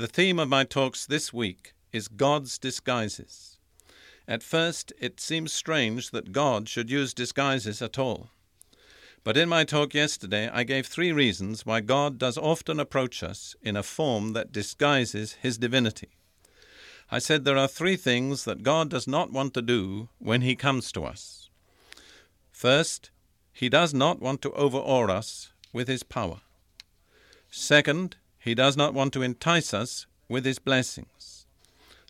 The 0.00 0.06
theme 0.06 0.38
of 0.38 0.48
my 0.48 0.64
talks 0.64 1.04
this 1.04 1.30
week 1.30 1.74
is 1.92 2.08
God's 2.08 2.56
disguises. 2.58 3.58
At 4.26 4.42
first, 4.42 4.94
it 4.98 5.20
seems 5.20 5.52
strange 5.52 6.10
that 6.12 6.32
God 6.32 6.70
should 6.70 6.88
use 6.88 7.12
disguises 7.12 7.82
at 7.82 7.98
all. 7.98 8.30
But 9.24 9.36
in 9.36 9.50
my 9.50 9.64
talk 9.64 9.92
yesterday, 9.92 10.48
I 10.48 10.64
gave 10.64 10.86
three 10.86 11.12
reasons 11.12 11.66
why 11.66 11.82
God 11.82 12.16
does 12.16 12.38
often 12.38 12.80
approach 12.80 13.22
us 13.22 13.54
in 13.60 13.76
a 13.76 13.82
form 13.82 14.32
that 14.32 14.52
disguises 14.52 15.34
his 15.34 15.58
divinity. 15.58 16.08
I 17.10 17.18
said 17.18 17.44
there 17.44 17.58
are 17.58 17.68
three 17.68 17.96
things 17.96 18.46
that 18.46 18.62
God 18.62 18.88
does 18.88 19.06
not 19.06 19.32
want 19.32 19.52
to 19.52 19.60
do 19.60 20.08
when 20.18 20.40
he 20.40 20.56
comes 20.56 20.92
to 20.92 21.04
us. 21.04 21.50
First, 22.50 23.10
he 23.52 23.68
does 23.68 23.92
not 23.92 24.18
want 24.18 24.40
to 24.40 24.52
overawe 24.52 25.10
us 25.10 25.52
with 25.74 25.88
his 25.88 26.02
power. 26.02 26.40
Second, 27.50 28.16
he 28.40 28.54
does 28.54 28.76
not 28.76 28.94
want 28.94 29.12
to 29.12 29.22
entice 29.22 29.74
us 29.74 30.06
with 30.28 30.44
his 30.44 30.58
blessings. 30.58 31.46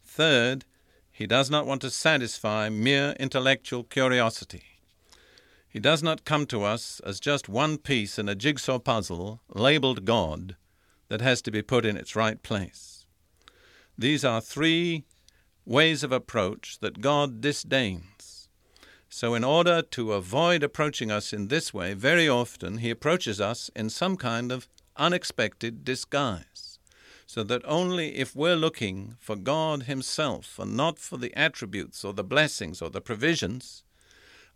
Third, 0.05 0.65
he 1.11 1.27
does 1.27 1.51
not 1.51 1.67
want 1.67 1.83
to 1.83 1.91
satisfy 1.91 2.69
mere 2.69 3.15
intellectual 3.19 3.83
curiosity. 3.83 4.63
He 5.69 5.81
does 5.81 6.03
not 6.03 6.25
come 6.25 6.47
to 6.47 6.65
us 6.65 7.01
as 7.05 7.21
just 7.21 7.49
one 7.49 7.79
piece 7.79 8.19
in 8.19 8.29
a 8.29 8.35
jigsaw 8.35 8.79
puzzle 8.79 9.41
labeled 9.49 10.05
God 10.05 10.57
that 11.09 11.21
has 11.21 11.43
to 11.43 11.51
be 11.51 11.63
put 11.63 11.85
in 11.85 11.97
its 11.97 12.17
right 12.17 12.43
place. 12.43 13.05
These 13.99 14.25
are 14.25 14.41
three 14.41 15.05
ways 15.67 16.03
of 16.03 16.13
approach 16.13 16.79
that 16.81 17.01
God 17.01 17.41
disdains. 17.41 18.49
So, 19.09 19.35
in 19.35 19.43
order 19.45 19.83
to 19.83 20.13
avoid 20.13 20.63
approaching 20.63 21.11
us 21.11 21.33
in 21.33 21.49
this 21.49 21.75
way, 21.75 21.95
very 21.95 22.29
often 22.29 22.79
He 22.79 22.91
approaches 22.91 23.41
us 23.41 23.71
in 23.75 23.91
some 23.91 24.17
kind 24.17 24.53
of 24.53 24.69
unexpected 25.01 25.85
disguise, 25.85 26.79
so 27.27 27.43
that 27.43 27.63
only 27.65 28.17
if 28.17 28.37
we're 28.37 28.55
looking 28.55 29.17
for 29.19 29.35
God 29.35 29.85
Himself 29.85 30.59
and 30.59 30.77
not 30.77 30.99
for 30.99 31.17
the 31.17 31.35
attributes 31.37 32.05
or 32.05 32.13
the 32.13 32.23
blessings 32.23 32.83
or 32.83 32.91
the 32.91 33.01
provisions, 33.01 33.83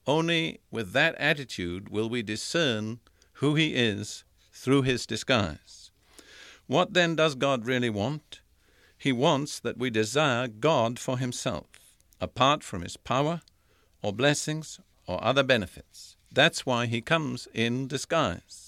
only 0.06 0.60
with 0.70 0.92
that 0.92 1.14
attitude 1.16 1.88
will 1.88 2.08
we 2.08 2.22
discern 2.22 3.00
who 3.34 3.54
He 3.54 3.74
is 3.74 4.24
through 4.52 4.82
His 4.82 5.06
disguise. 5.06 5.90
What 6.66 6.94
then 6.94 7.16
does 7.16 7.34
God 7.34 7.66
really 7.66 7.90
want? 7.90 8.40
He 8.96 9.12
wants 9.12 9.60
that 9.60 9.78
we 9.78 9.90
desire 9.90 10.48
God 10.48 10.98
for 10.98 11.18
Himself, 11.18 11.66
apart 12.20 12.62
from 12.62 12.82
His 12.82 12.96
power 12.96 13.42
or 14.02 14.12
blessings 14.12 14.80
or 15.06 15.22
other 15.22 15.42
benefits. 15.42 16.16
That's 16.32 16.64
why 16.64 16.86
He 16.86 17.00
comes 17.00 17.48
in 17.52 17.86
disguise. 17.86 18.63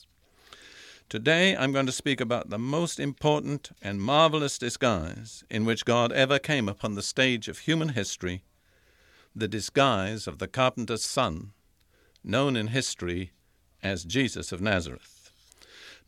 Today 1.08 1.56
I'm 1.56 1.70
going 1.70 1.86
to 1.86 1.92
speak 1.92 2.20
about 2.20 2.50
the 2.50 2.58
most 2.58 2.98
important 2.98 3.70
and 3.80 4.02
marvelous 4.02 4.58
disguise 4.58 5.44
in 5.48 5.64
which 5.64 5.84
God 5.84 6.10
ever 6.10 6.40
came 6.40 6.68
upon 6.68 6.96
the 6.96 7.02
stage 7.02 7.46
of 7.46 7.60
human 7.60 7.90
history 7.90 8.42
the 9.32 9.46
disguise 9.46 10.26
of 10.26 10.38
the 10.38 10.48
carpenter's 10.48 11.04
son, 11.04 11.52
known 12.24 12.56
in 12.56 12.68
history 12.68 13.30
as 13.84 14.02
Jesus 14.02 14.50
of 14.50 14.60
Nazareth. 14.60 15.30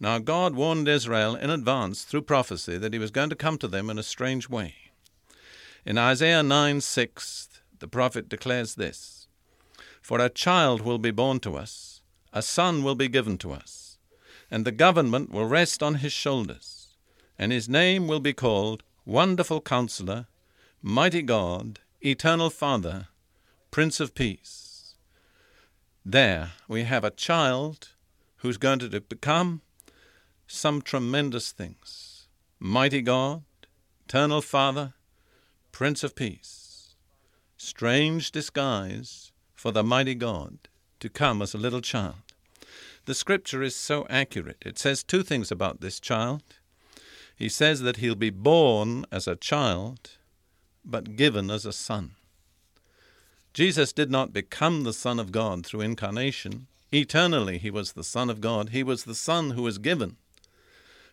Now, 0.01 0.19
God 0.19 0.57
warned 0.57 0.89
Israel 0.89 1.37
in 1.37 1.49
advance 1.49 2.03
through 2.03 2.23
prophecy 2.23 2.77
that 2.77 2.93
he 2.93 2.99
was 2.99 3.13
going 3.13 3.31
to 3.31 3.37
come 3.37 3.57
to 3.59 3.69
them 3.69 3.91
in 3.91 3.99
a 3.99 4.03
strange 4.03 4.49
way. 4.49 4.75
In 5.87 5.97
Isaiah 5.97 6.43
9 6.43 6.81
6, 6.81 7.61
the 7.79 7.87
prophet 7.87 8.29
declares 8.29 8.75
this 8.75 9.29
For 10.03 10.19
a 10.19 10.29
child 10.29 10.81
will 10.81 10.99
be 10.99 11.13
born 11.13 11.39
to 11.41 11.57
us, 11.57 12.03
a 12.33 12.43
son 12.43 12.83
will 12.83 12.97
be 12.97 13.09
given 13.09 13.39
to 13.39 13.53
us 13.53 13.88
and 14.51 14.65
the 14.65 14.73
government 14.73 15.31
will 15.31 15.45
rest 15.45 15.83
on 15.83 15.97
his 15.97 16.13
shoulders, 16.13 16.95
and 17.39 17.53
his 17.53 17.69
name 17.69 18.07
will 18.07 18.21
be 18.21 18.33
called 18.33 18.83
Wonderful 19.05 19.61
Counselor, 19.61 20.27
Mighty 20.83 21.23
God, 21.23 21.81
Eternal 22.01 22.51
Father, 22.51 23.09
Prince 23.71 24.01
of 24.01 24.15
Peace. 24.15 24.95
There 26.05 26.53
we 26.69 26.85
have 26.85 27.05
a 27.05 27.11
child 27.11 27.89
who's 28.39 28.57
going 28.57 28.79
to 28.79 29.01
become 29.01 29.61
some 30.47 30.81
tremendous 30.81 31.53
things. 31.53 32.29
Mighty 32.59 33.03
God, 33.03 33.43
Eternal 34.07 34.41
Father, 34.41 34.95
Prince 35.73 36.03
of 36.03 36.15
Peace. 36.15 36.95
Strange 37.57 38.31
disguise 38.31 39.33
for 39.55 39.73
the 39.73 39.85
mighty 39.85 40.15
God 40.15 40.59
to 41.01 41.09
come 41.09 41.43
as 41.43 41.55
a 41.55 41.59
little 41.59 41.81
child. 41.81 42.28
The 43.05 43.15
scripture 43.15 43.63
is 43.63 43.75
so 43.75 44.07
accurate. 44.11 44.63
It 44.65 44.79
says 44.79 45.03
two 45.03 45.23
things 45.23 45.51
about 45.51 45.81
this 45.81 45.99
child. 45.99 46.43
He 47.37 47.49
says 47.49 47.81
that 47.81 47.99
he'll 47.99 48.15
be 48.15 48.31
born 48.31 49.07
as 49.13 49.27
a 49.27 49.37
child, 49.37 50.11
but 50.85 51.17
given 51.17 51.51
as 51.51 51.65
a 51.65 51.73
son. 51.73 52.13
Jesus 53.55 53.93
did 53.93 54.11
not 54.11 54.33
become 54.33 54.85
the 54.85 54.93
Son 54.93 55.19
of 55.19 55.33
God 55.33 55.65
through 55.65 55.81
incarnation. 55.81 56.67
Eternally, 56.93 57.59
he 57.59 57.71
was 57.71 57.93
the 57.93 58.05
Son 58.05 58.31
of 58.31 58.41
God. 58.41 58.71
He 58.71 58.83
was 58.83 59.05
the 59.05 59.15
Son 59.15 59.51
who 59.51 59.63
was 59.63 59.79
given. 59.79 60.17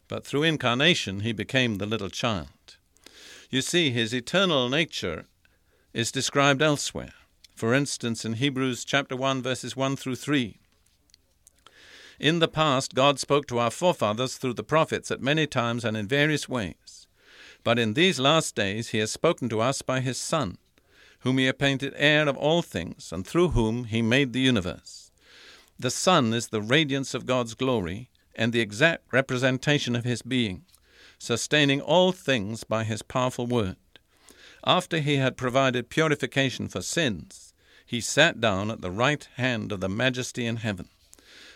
But 0.07 0.25
through 0.25 0.43
incarnation, 0.43 1.21
he 1.21 1.33
became 1.33 1.75
the 1.75 1.85
little 1.85 2.09
child. 2.09 2.77
You 3.49 3.61
see, 3.61 3.89
his 3.89 4.13
eternal 4.13 4.69
nature 4.69 5.25
is 5.93 6.11
described 6.11 6.61
elsewhere. 6.61 7.13
For 7.55 7.73
instance, 7.73 8.25
in 8.25 8.33
Hebrews 8.33 8.85
chapter 8.85 9.15
1, 9.15 9.41
verses 9.41 9.75
1 9.75 9.95
through 9.95 10.17
3. 10.17 10.57
In 12.19 12.39
the 12.39 12.47
past, 12.47 12.95
God 12.95 13.19
spoke 13.19 13.45
to 13.47 13.59
our 13.59 13.71
forefathers 13.71 14.37
through 14.37 14.53
the 14.53 14.63
prophets 14.63 15.11
at 15.11 15.21
many 15.21 15.45
times 15.45 15.83
and 15.83 15.97
in 15.97 16.07
various 16.07 16.47
ways. 16.47 17.07
But 17.63 17.77
in 17.77 17.93
these 17.93 18.19
last 18.19 18.55
days, 18.55 18.89
He 18.89 18.99
has 18.99 19.11
spoken 19.11 19.49
to 19.49 19.59
us 19.59 19.81
by 19.81 19.99
His 19.99 20.17
Son, 20.17 20.57
whom 21.19 21.37
He 21.37 21.47
appointed 21.47 21.93
heir 21.97 22.29
of 22.29 22.37
all 22.37 22.61
things, 22.61 23.11
and 23.11 23.27
through 23.27 23.49
whom 23.49 23.85
He 23.85 24.01
made 24.01 24.31
the 24.31 24.39
universe. 24.39 25.11
The 25.77 25.91
Son 25.91 26.33
is 26.33 26.47
the 26.47 26.61
radiance 26.61 27.13
of 27.13 27.25
God's 27.25 27.53
glory 27.53 28.09
and 28.33 28.53
the 28.53 28.61
exact 28.61 29.11
representation 29.11 29.95
of 29.95 30.05
His 30.05 30.21
being, 30.21 30.63
sustaining 31.17 31.81
all 31.81 32.11
things 32.13 32.63
by 32.63 32.85
His 32.85 33.01
powerful 33.01 33.47
word. 33.47 33.77
After 34.65 34.99
He 34.99 35.17
had 35.17 35.35
provided 35.35 35.89
purification 35.89 36.69
for 36.69 36.81
sins, 36.81 37.53
He 37.85 37.99
sat 37.99 38.39
down 38.39 38.71
at 38.71 38.81
the 38.81 38.91
right 38.91 39.27
hand 39.35 39.73
of 39.73 39.81
the 39.81 39.89
Majesty 39.89 40.45
in 40.45 40.57
heaven. 40.57 40.87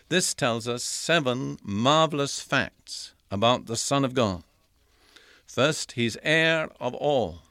This 0.09 0.33
tells 0.33 0.67
us 0.67 0.83
seven 0.83 1.59
marvelous 1.63 2.41
facts 2.41 3.13
about 3.29 3.67
the 3.67 3.75
Son 3.75 4.03
of 4.03 4.15
God. 4.15 4.41
First, 5.45 5.91
he's 5.91 6.17
heir 6.23 6.69
of 6.79 6.95
all. 6.95 7.43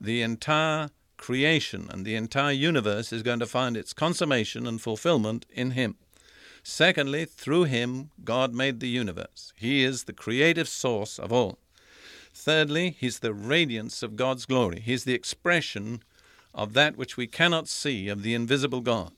The 0.00 0.22
entire 0.22 0.90
creation 1.16 1.88
and 1.90 2.04
the 2.04 2.14
entire 2.14 2.52
universe 2.52 3.12
is 3.12 3.24
going 3.24 3.40
to 3.40 3.46
find 3.46 3.76
its 3.76 3.92
consummation 3.92 4.64
and 4.64 4.80
fulfillment 4.80 5.44
in 5.50 5.72
him. 5.72 5.96
Secondly, 6.62 7.24
through 7.24 7.64
him, 7.64 8.10
God 8.22 8.54
made 8.54 8.78
the 8.78 8.88
universe. 8.88 9.52
He 9.56 9.82
is 9.82 10.04
the 10.04 10.12
creative 10.12 10.68
source 10.68 11.18
of 11.18 11.32
all. 11.32 11.58
Thirdly, 12.32 12.96
he's 12.98 13.18
the 13.18 13.34
radiance 13.34 14.04
of 14.04 14.14
God's 14.14 14.46
glory. 14.46 14.78
He's 14.78 15.02
the 15.02 15.14
expression 15.14 16.04
of 16.54 16.74
that 16.74 16.96
which 16.96 17.16
we 17.16 17.26
cannot 17.26 17.66
see, 17.66 18.06
of 18.08 18.22
the 18.22 18.34
invisible 18.34 18.82
God. 18.82 19.10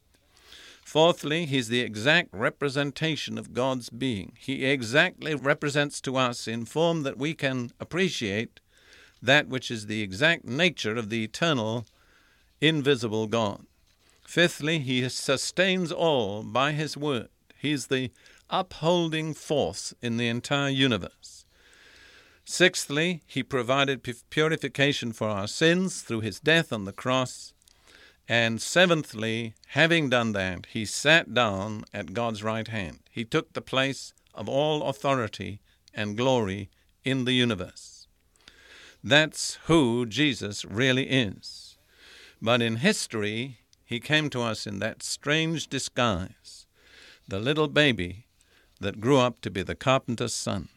Fourthly, 0.84 1.46
he's 1.46 1.68
the 1.68 1.80
exact 1.80 2.28
representation 2.32 3.38
of 3.38 3.54
God's 3.54 3.88
being. 3.88 4.36
He 4.38 4.66
exactly 4.66 5.34
represents 5.34 6.00
to 6.02 6.16
us 6.16 6.46
in 6.46 6.66
form 6.66 7.02
that 7.02 7.16
we 7.16 7.34
can 7.34 7.72
appreciate 7.80 8.60
that 9.20 9.48
which 9.48 9.70
is 9.70 9.86
the 9.86 10.02
exact 10.02 10.44
nature 10.44 10.94
of 10.94 11.08
the 11.08 11.24
eternal, 11.24 11.86
invisible 12.60 13.26
God. 13.26 13.64
Fifthly, 14.26 14.78
he 14.78 15.08
sustains 15.08 15.90
all 15.90 16.42
by 16.42 16.72
his 16.72 16.96
word. 16.96 17.28
He's 17.56 17.86
the 17.86 18.10
upholding 18.50 19.32
force 19.32 19.94
in 20.02 20.18
the 20.18 20.28
entire 20.28 20.68
universe. 20.68 21.46
Sixthly, 22.44 23.22
he 23.26 23.42
provided 23.42 24.06
purification 24.28 25.14
for 25.14 25.28
our 25.28 25.48
sins 25.48 26.02
through 26.02 26.20
his 26.20 26.40
death 26.40 26.74
on 26.74 26.84
the 26.84 26.92
cross. 26.92 27.53
And 28.28 28.60
seventhly, 28.60 29.54
having 29.68 30.08
done 30.08 30.32
that, 30.32 30.66
he 30.66 30.86
sat 30.86 31.34
down 31.34 31.84
at 31.92 32.14
God's 32.14 32.42
right 32.42 32.66
hand. 32.66 33.00
He 33.10 33.24
took 33.24 33.52
the 33.52 33.60
place 33.60 34.14
of 34.34 34.48
all 34.48 34.84
authority 34.84 35.60
and 35.92 36.16
glory 36.16 36.70
in 37.04 37.24
the 37.24 37.32
universe. 37.32 38.06
That's 39.02 39.58
who 39.66 40.06
Jesus 40.06 40.64
really 40.64 41.10
is. 41.10 41.76
But 42.40 42.62
in 42.62 42.76
history, 42.76 43.58
he 43.84 44.00
came 44.00 44.30
to 44.30 44.40
us 44.40 44.66
in 44.66 44.78
that 44.78 45.02
strange 45.02 45.68
disguise, 45.68 46.66
the 47.28 47.38
little 47.38 47.68
baby 47.68 48.24
that 48.80 49.00
grew 49.00 49.18
up 49.18 49.42
to 49.42 49.50
be 49.50 49.62
the 49.62 49.74
carpenter's 49.74 50.34
son. 50.34 50.68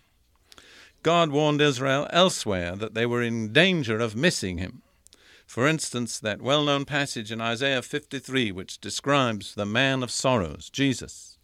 God 1.04 1.30
warned 1.32 1.62
Israel 1.62 2.08
elsewhere 2.10 2.76
that 2.76 2.94
they 2.94 3.06
were 3.06 3.24
in 3.24 3.54
danger 3.54 4.00
of 4.00 4.16
missing 4.16 4.58
him. 4.58 4.82
For 5.48 5.66
instance, 5.66 6.20
that 6.20 6.42
well 6.42 6.64
known 6.66 6.84
passage 6.84 7.32
in 7.32 7.40
Isaiah 7.40 7.82
53, 7.82 8.52
which 8.52 8.80
describes 8.80 9.56
the 9.56 9.66
man 9.66 10.04
of 10.04 10.12
sorrows, 10.12 10.70
Jesus. 10.70 11.38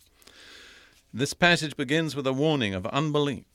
This 1.14 1.34
passage 1.34 1.78
begins 1.78 2.14
with 2.14 2.28
a 2.28 2.34
warning 2.34 2.76
of 2.76 2.86
unbelief. 2.88 3.46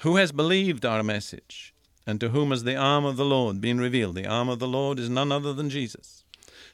Who 0.00 0.16
has 0.16 0.32
believed 0.32 0.84
our 0.84 1.02
message? 1.02 1.72
And 2.06 2.20
to 2.20 2.28
whom 2.28 2.50
has 2.50 2.64
the 2.64 2.76
arm 2.76 3.06
of 3.06 3.16
the 3.16 3.24
Lord 3.24 3.60
been 3.60 3.80
revealed? 3.80 4.16
The 4.16 4.26
arm 4.26 4.50
of 4.50 4.58
the 4.58 4.68
Lord 4.68 4.98
is 4.98 5.08
none 5.08 5.32
other 5.32 5.54
than 5.54 5.70
Jesus. 5.70 6.24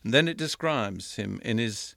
And 0.03 0.13
then 0.13 0.27
it 0.27 0.37
describes 0.37 1.15
him 1.15 1.41
in 1.45 1.59
his 1.59 1.95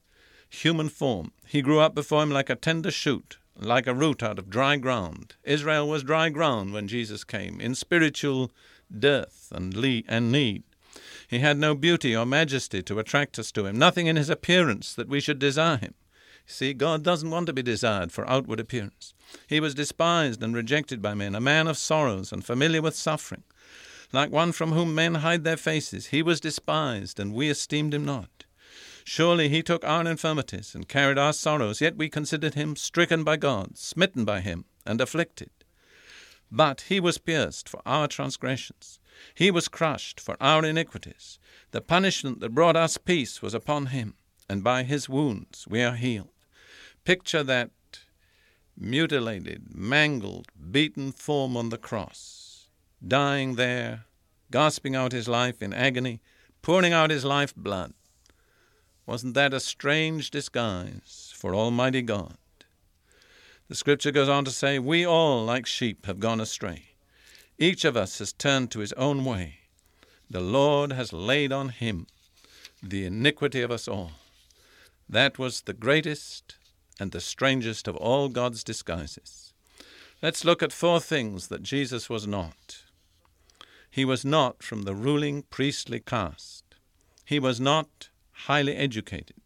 human 0.47 0.89
form. 0.89 1.31
He 1.47 1.63
grew 1.63 1.79
up 1.79 1.95
before 1.95 2.21
him 2.21 2.29
like 2.29 2.51
a 2.51 2.55
tender 2.55 2.91
shoot, 2.91 3.39
like 3.57 3.87
a 3.87 3.95
root 3.95 4.21
out 4.21 4.37
of 4.37 4.49
dry 4.51 4.77
ground. 4.77 5.35
Israel 5.43 5.89
was 5.89 6.03
dry 6.03 6.29
ground 6.29 6.71
when 6.71 6.87
Jesus 6.87 7.23
came, 7.23 7.59
in 7.59 7.73
spiritual 7.73 8.51
dearth 8.97 9.51
and, 9.53 9.75
need. 10.31 10.63
He 11.27 11.39
had 11.39 11.57
no 11.57 11.75
beauty 11.75 12.15
or 12.15 12.25
majesty 12.25 12.81
to 12.83 12.99
attract 12.99 13.39
us 13.39 13.51
to 13.53 13.65
him, 13.65 13.77
nothing 13.77 14.07
in 14.07 14.15
his 14.15 14.29
appearance 14.29 14.93
that 14.93 15.09
we 15.09 15.19
should 15.19 15.39
desire 15.39 15.77
him. 15.77 15.93
See, 16.45 16.73
God 16.73 17.03
doesn't 17.03 17.31
want 17.31 17.47
to 17.47 17.53
be 17.53 17.63
desired 17.63 18.11
for 18.11 18.29
outward 18.29 18.59
appearance. 18.59 19.13
He 19.47 19.59
was 19.59 19.73
despised 19.73 20.43
and 20.43 20.55
rejected 20.55 21.01
by 21.01 21.13
men, 21.15 21.33
a 21.35 21.41
man 21.41 21.67
of 21.67 21.77
sorrows 21.77 22.31
and 22.31 22.45
familiar 22.45 22.81
with 22.81 22.95
suffering. 22.95 23.43
Like 24.13 24.31
one 24.31 24.51
from 24.51 24.71
whom 24.71 24.93
men 24.93 25.15
hide 25.15 25.43
their 25.43 25.57
faces, 25.57 26.07
he 26.07 26.21
was 26.21 26.39
despised, 26.39 27.19
and 27.19 27.33
we 27.33 27.49
esteemed 27.49 27.93
him 27.93 28.05
not. 28.05 28.45
Surely 29.03 29.49
he 29.49 29.61
took 29.61 29.83
our 29.83 30.07
infirmities 30.07 30.73
and 30.73 30.87
carried 30.87 31.17
our 31.17 31.33
sorrows, 31.33 31.81
yet 31.81 31.97
we 31.97 32.09
considered 32.09 32.53
him 32.53 32.75
stricken 32.75 33.23
by 33.23 33.37
God, 33.37 33.77
smitten 33.77 34.25
by 34.25 34.41
him, 34.41 34.65
and 34.85 35.01
afflicted. 35.01 35.49
But 36.51 36.81
he 36.81 36.99
was 36.99 37.17
pierced 37.17 37.67
for 37.67 37.81
our 37.85 38.07
transgressions, 38.07 38.99
he 39.33 39.51
was 39.51 39.67
crushed 39.67 40.19
for 40.19 40.37
our 40.39 40.65
iniquities. 40.65 41.39
The 41.71 41.81
punishment 41.81 42.39
that 42.39 42.53
brought 42.53 42.75
us 42.75 42.97
peace 42.97 43.41
was 43.41 43.53
upon 43.53 43.87
him, 43.87 44.15
and 44.49 44.63
by 44.63 44.83
his 44.83 45.09
wounds 45.09 45.65
we 45.67 45.81
are 45.83 45.95
healed. 45.95 46.29
Picture 47.03 47.43
that 47.43 47.71
mutilated, 48.77 49.67
mangled, 49.73 50.47
beaten 50.71 51.11
form 51.11 51.55
on 51.55 51.69
the 51.69 51.77
cross, 51.77 52.67
dying 53.05 53.55
there, 53.55 54.05
gasping 54.51 54.95
out 54.95 55.11
his 55.11 55.27
life 55.27 55.61
in 55.61 55.73
agony, 55.73 56.21
pouring 56.61 56.93
out 56.93 57.09
his 57.09 57.25
life 57.25 57.53
blood. 57.55 57.93
Wasn't 59.05 59.35
that 59.35 59.53
a 59.53 59.59
strange 59.59 60.31
disguise 60.31 61.31
for 61.35 61.53
Almighty 61.53 62.01
God? 62.01 62.37
The 63.67 63.75
scripture 63.75 64.11
goes 64.11 64.29
on 64.29 64.45
to 64.45 64.51
say, 64.51 64.79
We 64.79 65.05
all, 65.05 65.45
like 65.45 65.65
sheep, 65.65 66.05
have 66.05 66.19
gone 66.19 66.41
astray. 66.41 66.94
Each 67.57 67.85
of 67.85 67.95
us 67.95 68.19
has 68.19 68.33
turned 68.33 68.71
to 68.71 68.79
his 68.79 68.93
own 68.93 69.23
way. 69.23 69.59
The 70.29 70.41
Lord 70.41 70.91
has 70.91 71.13
laid 71.13 71.51
on 71.51 71.69
him 71.69 72.07
the 72.83 73.05
iniquity 73.05 73.61
of 73.61 73.71
us 73.71 73.87
all. 73.87 74.11
That 75.07 75.39
was 75.39 75.61
the 75.61 75.73
greatest 75.73 76.55
and 76.99 77.11
the 77.11 77.21
strangest 77.21 77.87
of 77.87 77.95
all 77.95 78.27
God's 78.27 78.63
disguises. 78.63 79.53
Let's 80.21 80.43
look 80.43 80.63
at 80.63 80.73
four 80.73 80.99
things 80.99 81.47
that 81.47 81.63
Jesus 81.63 82.09
was 82.09 82.27
not. 82.27 82.83
He 83.89 84.03
was 84.03 84.25
not 84.25 84.61
from 84.61 84.83
the 84.83 84.95
ruling 84.95 85.43
priestly 85.43 85.99
caste. 85.99 86.75
He 87.23 87.39
was 87.39 87.59
not 87.59 88.09
highly 88.31 88.75
educated. 88.75 89.37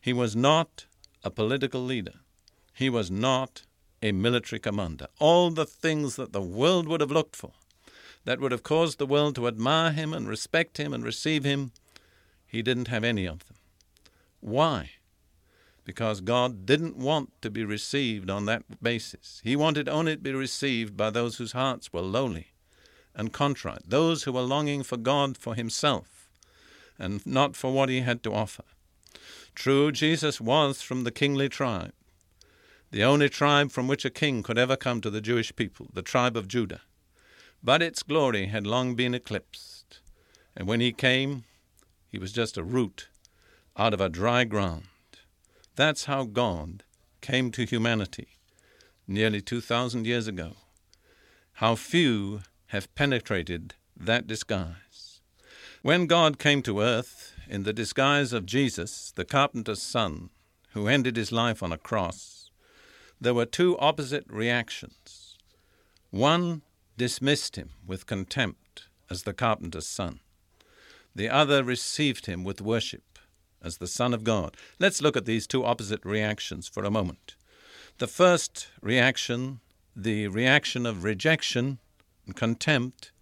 He 0.00 0.12
was 0.12 0.34
not 0.34 0.86
a 1.22 1.30
political 1.30 1.82
leader. 1.84 2.14
He 2.74 2.90
was 2.90 3.10
not 3.10 3.62
a 4.02 4.12
military 4.12 4.58
commander. 4.58 5.06
All 5.18 5.50
the 5.50 5.66
things 5.66 6.16
that 6.16 6.32
the 6.32 6.40
world 6.40 6.88
would 6.88 7.00
have 7.00 7.10
looked 7.10 7.36
for, 7.36 7.52
that 8.24 8.40
would 8.40 8.52
have 8.52 8.62
caused 8.62 8.98
the 8.98 9.06
world 9.06 9.34
to 9.36 9.46
admire 9.46 9.92
him 9.92 10.12
and 10.12 10.28
respect 10.28 10.78
him 10.78 10.92
and 10.92 11.04
receive 11.04 11.44
him, 11.44 11.72
he 12.46 12.62
didn't 12.62 12.88
have 12.88 13.04
any 13.04 13.26
of 13.26 13.46
them. 13.46 13.56
Why? 14.40 14.90
Because 15.84 16.20
God 16.20 16.66
didn't 16.66 16.96
want 16.96 17.30
to 17.42 17.50
be 17.50 17.64
received 17.64 18.30
on 18.30 18.46
that 18.46 18.82
basis. 18.82 19.40
He 19.44 19.56
wanted 19.56 19.88
only 19.88 20.16
to 20.16 20.22
be 20.22 20.32
received 20.32 20.96
by 20.96 21.10
those 21.10 21.36
whose 21.36 21.52
hearts 21.52 21.92
were 21.92 22.00
lowly 22.00 22.48
and 23.14 23.32
contrite, 23.32 23.82
those 23.86 24.22
who 24.22 24.32
were 24.32 24.40
longing 24.40 24.82
for 24.82 24.96
God 24.96 25.36
for 25.36 25.54
himself 25.54 26.30
and 26.98 27.24
not 27.26 27.56
for 27.56 27.72
what 27.72 27.88
he 27.88 28.00
had 28.00 28.22
to 28.22 28.32
offer. 28.32 28.64
True, 29.54 29.90
Jesus 29.90 30.40
was 30.40 30.82
from 30.82 31.04
the 31.04 31.10
kingly 31.10 31.48
tribe, 31.48 31.92
the 32.90 33.04
only 33.04 33.28
tribe 33.28 33.70
from 33.70 33.86
which 33.86 34.04
a 34.04 34.10
king 34.10 34.42
could 34.42 34.58
ever 34.58 34.76
come 34.76 35.00
to 35.00 35.10
the 35.10 35.20
Jewish 35.20 35.54
people, 35.54 35.88
the 35.92 36.02
tribe 36.02 36.36
of 36.36 36.48
Judah. 36.48 36.80
But 37.62 37.82
its 37.82 38.02
glory 38.02 38.46
had 38.46 38.66
long 38.66 38.94
been 38.94 39.14
eclipsed, 39.14 40.00
and 40.56 40.66
when 40.66 40.80
he 40.80 40.92
came, 40.92 41.44
he 42.08 42.18
was 42.18 42.32
just 42.32 42.56
a 42.56 42.64
root 42.64 43.08
out 43.76 43.94
of 43.94 44.00
a 44.00 44.08
dry 44.08 44.44
ground. 44.44 44.86
That's 45.76 46.06
how 46.06 46.24
God 46.24 46.82
came 47.20 47.50
to 47.52 47.64
humanity 47.64 48.28
nearly 49.06 49.40
2,000 49.40 50.06
years 50.06 50.26
ago. 50.26 50.52
How 51.54 51.74
few 51.74 52.42
have 52.68 52.94
penetrated 52.94 53.74
that 53.96 54.26
disguise. 54.26 55.20
When 55.82 56.06
God 56.06 56.38
came 56.38 56.62
to 56.62 56.80
earth 56.80 57.34
in 57.48 57.64
the 57.64 57.72
disguise 57.72 58.32
of 58.32 58.46
Jesus, 58.46 59.12
the 59.14 59.24
carpenter's 59.24 59.82
son, 59.82 60.30
who 60.72 60.86
ended 60.86 61.16
his 61.16 61.32
life 61.32 61.62
on 61.62 61.72
a 61.72 61.78
cross, 61.78 62.39
there 63.20 63.34
were 63.34 63.46
two 63.46 63.78
opposite 63.78 64.24
reactions. 64.28 65.36
One 66.10 66.62
dismissed 66.96 67.56
him 67.56 67.70
with 67.86 68.06
contempt 68.06 68.88
as 69.10 69.24
the 69.24 69.34
carpenter's 69.34 69.86
son. 69.86 70.20
The 71.14 71.28
other 71.28 71.62
received 71.62 72.26
him 72.26 72.44
with 72.44 72.60
worship 72.60 73.18
as 73.62 73.76
the 73.76 73.86
Son 73.86 74.14
of 74.14 74.24
God. 74.24 74.56
Let's 74.78 75.02
look 75.02 75.16
at 75.16 75.26
these 75.26 75.46
two 75.46 75.64
opposite 75.64 76.04
reactions 76.04 76.68
for 76.68 76.84
a 76.84 76.90
moment. 76.90 77.34
The 77.98 78.06
first 78.06 78.68
reaction, 78.80 79.60
the 79.94 80.28
reaction 80.28 80.86
of 80.86 81.04
rejection 81.04 81.78
and 82.24 82.34
contempt, 82.34 83.12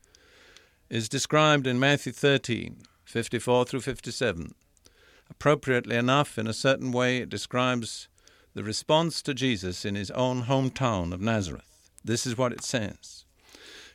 is 0.88 1.08
described 1.08 1.66
in 1.66 1.80
Matthew 1.80 2.12
13, 2.12 2.82
54 3.04 3.64
through 3.64 3.80
57. 3.80 4.54
Appropriately 5.30 5.96
enough, 5.96 6.38
in 6.38 6.46
a 6.46 6.54
certain 6.54 6.92
way, 6.92 7.18
it 7.18 7.28
describes 7.28 8.08
the 8.58 8.64
response 8.64 9.22
to 9.22 9.32
Jesus 9.32 9.84
in 9.84 9.94
his 9.94 10.10
own 10.10 10.46
hometown 10.46 11.12
of 11.12 11.20
Nazareth. 11.20 11.92
This 12.04 12.26
is 12.26 12.36
what 12.36 12.50
it 12.50 12.64
says 12.64 13.24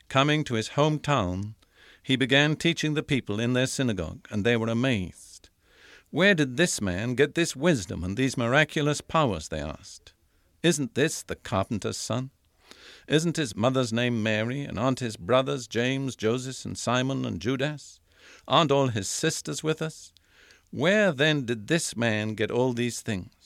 Coming 0.08 0.46
to 0.46 0.54
his 0.54 0.70
hometown, 0.70 1.56
he 2.02 2.16
began 2.16 2.56
teaching 2.56 2.94
the 2.94 3.04
people 3.04 3.42
in 3.42 3.52
their 3.52 3.68
synagogue, 3.68 4.26
and 4.32 4.46
they 4.46 4.56
were 4.56 4.70
amazed. 4.70 5.50
Where 6.12 6.34
did 6.34 6.56
this 6.56 6.80
man 6.80 7.16
get 7.16 7.36
this 7.36 7.58
wisdom 7.58 8.06
and 8.06 8.16
these 8.16 8.38
miraculous 8.38 9.02
powers? 9.02 9.50
they 9.50 9.60
asked. 9.60 10.14
Isn't 10.62 10.96
this 10.96 11.24
the 11.24 11.36
carpenter's 11.36 11.98
son? 11.98 12.30
Isn't 13.06 13.36
his 13.36 13.58
mother's 13.58 13.92
name 13.92 14.24
Mary, 14.24 14.62
and 14.62 14.80
aren't 14.80 15.02
his 15.02 15.18
brothers 15.18 15.68
James, 15.68 16.16
Joseph, 16.16 16.64
and 16.64 16.78
Simon, 16.78 17.26
and 17.26 17.42
Judas? 17.42 18.00
Aren't 18.48 18.72
all 18.72 18.88
his 18.88 19.10
sisters 19.10 19.62
with 19.62 19.82
us? 19.82 20.14
Where 20.72 21.12
then 21.12 21.44
did 21.46 21.68
this 21.68 21.98
man 21.98 22.36
get 22.36 22.50
all 22.50 22.72
these 22.72 23.02
things? 23.02 23.43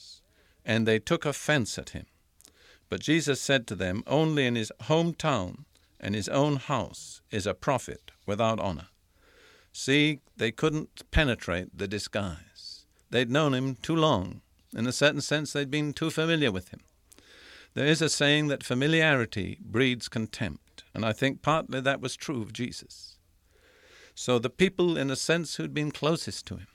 And 0.68 0.86
they 0.86 1.00
took 1.00 1.24
offense 1.24 1.78
at 1.78 1.90
him. 1.90 2.06
But 2.90 3.00
Jesus 3.00 3.40
said 3.40 3.66
to 3.66 3.74
them, 3.74 4.04
Only 4.06 4.46
in 4.46 4.54
his 4.54 4.70
hometown 4.82 5.64
and 5.98 6.14
his 6.14 6.28
own 6.28 6.56
house 6.56 7.22
is 7.30 7.46
a 7.46 7.54
prophet 7.54 8.12
without 8.26 8.60
honor. 8.60 8.88
See, 9.72 10.20
they 10.36 10.52
couldn't 10.52 11.10
penetrate 11.10 11.76
the 11.76 11.88
disguise. 11.88 12.84
They'd 13.10 13.30
known 13.30 13.54
him 13.54 13.76
too 13.76 13.96
long. 13.96 14.42
In 14.76 14.86
a 14.86 14.92
certain 14.92 15.22
sense, 15.22 15.52
they'd 15.52 15.70
been 15.70 15.94
too 15.94 16.10
familiar 16.10 16.52
with 16.52 16.68
him. 16.68 16.80
There 17.72 17.86
is 17.86 18.02
a 18.02 18.08
saying 18.08 18.48
that 18.48 18.62
familiarity 18.62 19.58
breeds 19.62 20.08
contempt, 20.08 20.84
and 20.94 21.04
I 21.04 21.12
think 21.12 21.40
partly 21.42 21.80
that 21.80 22.00
was 22.00 22.16
true 22.16 22.42
of 22.42 22.52
Jesus. 22.52 23.16
So 24.14 24.38
the 24.38 24.50
people, 24.50 24.98
in 24.98 25.10
a 25.10 25.16
sense, 25.16 25.56
who'd 25.56 25.72
been 25.72 25.92
closest 25.92 26.44
to 26.46 26.56
him, 26.56 26.66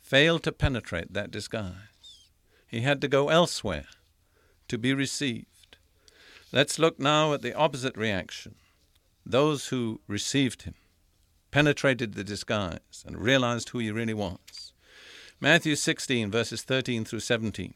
failed 0.00 0.42
to 0.44 0.52
penetrate 0.52 1.12
that 1.14 1.30
disguise. 1.30 1.95
He 2.66 2.80
had 2.80 3.00
to 3.00 3.08
go 3.08 3.28
elsewhere 3.28 3.86
to 4.68 4.78
be 4.78 4.92
received. 4.92 5.76
Let's 6.52 6.78
look 6.78 6.98
now 6.98 7.32
at 7.32 7.42
the 7.42 7.54
opposite 7.54 7.96
reaction 7.96 8.56
those 9.28 9.68
who 9.68 10.00
received 10.06 10.62
him, 10.62 10.74
penetrated 11.50 12.14
the 12.14 12.22
disguise, 12.22 13.04
and 13.04 13.18
realized 13.18 13.70
who 13.70 13.80
he 13.80 13.90
really 13.90 14.14
was. 14.14 14.72
Matthew 15.40 15.74
16, 15.74 16.30
verses 16.30 16.62
13 16.62 17.04
through 17.04 17.20
17. 17.20 17.74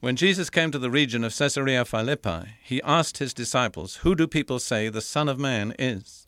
When 0.00 0.16
Jesus 0.16 0.50
came 0.50 0.70
to 0.72 0.78
the 0.78 0.90
region 0.90 1.22
of 1.22 1.34
Caesarea 1.34 1.84
Philippi, 1.84 2.56
he 2.62 2.82
asked 2.82 3.18
his 3.18 3.32
disciples, 3.32 3.96
Who 3.96 4.14
do 4.14 4.26
people 4.26 4.58
say 4.58 4.88
the 4.88 5.00
Son 5.00 5.28
of 5.28 5.38
Man 5.38 5.74
is? 5.78 6.26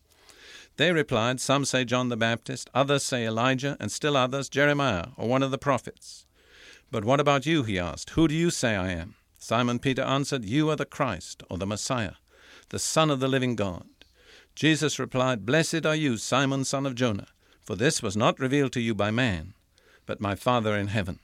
They 0.77 0.93
replied, 0.93 1.41
Some 1.41 1.65
say 1.65 1.85
John 1.85 2.09
the 2.09 2.17
Baptist, 2.17 2.71
others 2.73 3.03
say 3.03 3.27
Elijah, 3.27 3.77
and 3.81 3.91
still 3.91 4.17
others 4.17 4.49
Jeremiah 4.49 5.09
or 5.17 5.29
one 5.29 5.43
of 5.43 5.51
the 5.51 5.59
prophets. 5.59 6.26
But 6.91 7.05
what 7.05 7.21
about 7.21 7.47
you? 7.47 7.63
he 7.65 7.79
asked. 7.79 8.11
Who 8.11 8.29
do 8.29 8.35
you 8.35 8.51
say 8.51 8.77
I 8.77 8.91
am? 8.93 9.17
Simon 9.39 9.79
Peter 9.79 10.03
answered, 10.03 10.45
You 10.45 10.71
are 10.71 10.77
the 10.77 10.85
Christ, 10.85 11.43
or 11.51 11.59
the 11.59 11.67
Messiah, 11.67 12.15
the 12.71 12.79
Son 12.79 13.11
of 13.11 13.21
the 13.21 13.29
living 13.29 13.57
God. 13.57 13.87
Jesus 14.55 14.99
replied, 14.99 15.45
Blessed 15.45 15.85
are 15.85 15.95
you, 15.95 16.17
Simon 16.17 16.65
son 16.65 16.87
of 16.87 16.95
Jonah, 16.95 17.29
for 17.61 17.77
this 17.77 18.03
was 18.03 18.17
not 18.17 18.41
revealed 18.41 18.73
to 18.73 18.81
you 18.81 18.95
by 18.95 19.11
man, 19.11 19.55
but 20.07 20.21
my 20.21 20.35
Father 20.35 20.75
in 20.77 20.89
heaven. 20.89 21.19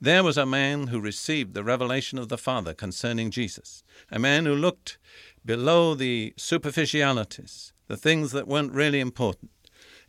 There 0.00 0.22
was 0.22 0.36
a 0.36 0.46
man 0.46 0.88
who 0.88 1.00
received 1.00 1.54
the 1.54 1.64
revelation 1.64 2.18
of 2.18 2.28
the 2.28 2.38
Father 2.38 2.74
concerning 2.74 3.30
Jesus, 3.30 3.82
a 4.10 4.18
man 4.18 4.44
who 4.46 4.54
looked 4.54 4.98
below 5.44 5.94
the 5.94 6.34
superficialities, 6.36 7.72
the 7.86 7.96
things 7.96 8.32
that 8.32 8.46
weren't 8.46 8.72
really 8.72 9.00
important. 9.00 9.50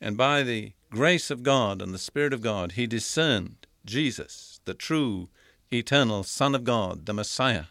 And 0.01 0.17
by 0.17 0.43
the 0.43 0.74
grace 0.91 1.31
of 1.31 1.43
God 1.43 1.81
and 1.81 1.93
the 1.93 1.98
Spirit 1.98 2.34
of 2.34 2.41
God, 2.41 2.74
he 2.74 2.86
discerned 2.86 3.65
Jesus, 3.89 4.62
the 4.65 4.74
true, 4.74 5.29
eternal 5.72 6.24
Son 6.24 6.55
of 6.55 6.63
God, 6.63 7.05
the 7.05 7.13
Messiah, 7.13 7.65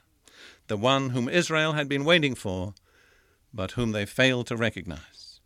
the 0.66 0.76
one 0.76 1.10
whom 1.10 1.28
Israel 1.28 1.72
had 1.72 1.88
been 1.88 2.04
waiting 2.04 2.34
for, 2.34 2.74
but 3.54 3.72
whom 3.72 3.92
they 3.92 4.04
failed 4.04 4.46
to 4.48 4.56
recognize. 4.56 5.40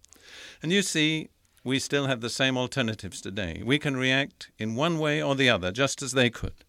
And 0.62 0.72
you 0.72 0.82
see, 0.82 1.28
we 1.62 1.78
still 1.78 2.06
have 2.06 2.20
the 2.20 2.30
same 2.30 2.56
alternatives 2.56 3.20
today. 3.20 3.62
We 3.64 3.78
can 3.78 3.96
react 3.96 4.50
in 4.58 4.74
one 4.74 4.98
way 4.98 5.22
or 5.22 5.34
the 5.34 5.48
other, 5.48 5.70
just 5.70 6.02
as 6.02 6.12
they 6.12 6.30
could. 6.30 6.64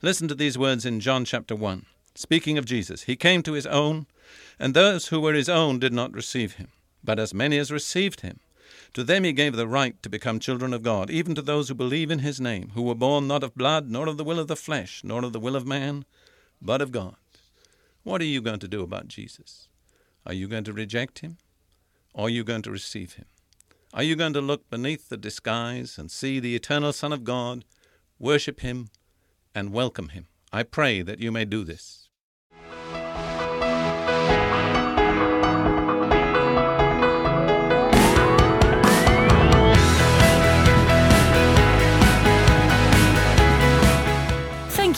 Listen 0.00 0.28
to 0.28 0.34
these 0.34 0.56
words 0.56 0.86
in 0.86 1.00
John 1.00 1.24
chapter 1.24 1.54
1. 1.54 1.84
Speaking 2.14 2.56
of 2.56 2.64
Jesus, 2.64 3.02
He 3.02 3.16
came 3.16 3.42
to 3.42 3.52
His 3.52 3.66
own, 3.66 4.06
and 4.58 4.72
those 4.72 5.08
who 5.08 5.20
were 5.20 5.34
His 5.34 5.48
own 5.48 5.78
did 5.78 5.92
not 5.92 6.14
receive 6.14 6.54
Him. 6.54 6.68
But 7.02 7.18
as 7.18 7.34
many 7.34 7.58
as 7.58 7.70
received 7.70 8.20
him, 8.20 8.40
to 8.94 9.04
them 9.04 9.24
he 9.24 9.32
gave 9.32 9.56
the 9.56 9.68
right 9.68 10.00
to 10.02 10.08
become 10.08 10.38
children 10.38 10.72
of 10.72 10.82
God, 10.82 11.10
even 11.10 11.34
to 11.34 11.42
those 11.42 11.68
who 11.68 11.74
believe 11.74 12.10
in 12.10 12.20
his 12.20 12.40
name, 12.40 12.70
who 12.74 12.82
were 12.82 12.94
born 12.94 13.26
not 13.26 13.44
of 13.44 13.54
blood, 13.54 13.88
nor 13.90 14.08
of 14.08 14.16
the 14.16 14.24
will 14.24 14.38
of 14.38 14.48
the 14.48 14.56
flesh, 14.56 15.02
nor 15.04 15.24
of 15.24 15.32
the 15.32 15.40
will 15.40 15.56
of 15.56 15.66
man, 15.66 16.04
but 16.60 16.80
of 16.80 16.92
God. 16.92 17.16
What 18.02 18.20
are 18.20 18.26
you 18.26 18.40
going 18.40 18.60
to 18.60 18.68
do 18.68 18.82
about 18.82 19.08
Jesus? 19.08 19.68
Are 20.24 20.32
you 20.32 20.48
going 20.48 20.64
to 20.64 20.72
reject 20.72 21.20
him? 21.20 21.38
Or 22.14 22.26
are 22.26 22.30
you 22.30 22.44
going 22.44 22.62
to 22.62 22.70
receive 22.70 23.14
him? 23.14 23.26
Are 23.94 24.02
you 24.02 24.16
going 24.16 24.32
to 24.32 24.40
look 24.40 24.68
beneath 24.68 25.08
the 25.08 25.16
disguise 25.16 25.98
and 25.98 26.10
see 26.10 26.40
the 26.40 26.54
eternal 26.54 26.92
Son 26.92 27.12
of 27.12 27.24
God, 27.24 27.64
worship 28.18 28.60
him, 28.60 28.88
and 29.54 29.72
welcome 29.72 30.10
him? 30.10 30.26
I 30.52 30.62
pray 30.62 31.02
that 31.02 31.20
you 31.20 31.30
may 31.30 31.44
do 31.44 31.64
this. 31.64 32.07